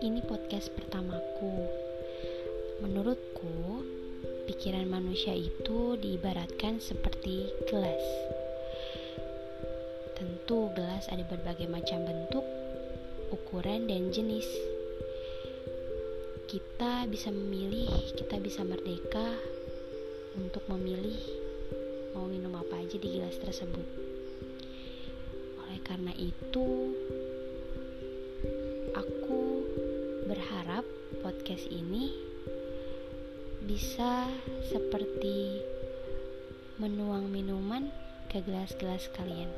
ini 0.00 0.24
podcast 0.24 0.72
pertamaku. 0.72 1.68
Menurutku, 2.80 3.84
pikiran 4.48 4.88
manusia 4.88 5.36
itu 5.36 6.00
diibaratkan 6.00 6.80
seperti 6.80 7.52
gelas. 7.68 8.00
Tentu, 10.16 10.72
gelas 10.72 11.04
ada 11.12 11.20
berbagai 11.28 11.68
macam 11.68 12.08
bentuk, 12.08 12.44
ukuran, 13.28 13.92
dan 13.92 14.08
jenis. 14.08 14.48
Kita 16.48 17.04
bisa 17.04 17.28
memilih, 17.28 17.92
kita 18.16 18.40
bisa 18.40 18.64
merdeka 18.64 19.36
untuk 20.40 20.64
memilih 20.72 21.20
mau 22.16 22.24
minum 22.24 22.56
apa 22.56 22.80
aja 22.80 22.96
di 22.96 23.20
gelas 23.20 23.36
tersebut. 23.36 23.84
Oleh 25.60 25.80
karena 25.84 26.16
itu, 26.16 26.96
berharap 30.70 30.86
podcast 31.26 31.66
ini 31.66 32.14
bisa 33.66 34.30
seperti 34.70 35.58
menuang 36.78 37.26
minuman 37.26 37.90
ke 38.30 38.38
gelas-gelas 38.38 39.10
kalian. 39.18 39.50